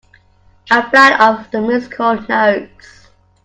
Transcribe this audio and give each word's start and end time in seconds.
A 0.71 0.89
flight 0.89 1.19
of 1.21 1.53
musical 1.61 2.19
notes. 2.21 3.07